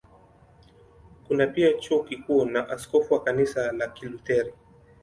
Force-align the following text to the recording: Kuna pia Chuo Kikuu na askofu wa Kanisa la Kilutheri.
Kuna 1.27 1.47
pia 1.47 1.73
Chuo 1.77 2.03
Kikuu 2.03 2.45
na 2.45 2.69
askofu 2.69 3.13
wa 3.13 3.23
Kanisa 3.23 3.71
la 3.71 3.87
Kilutheri. 3.87 4.53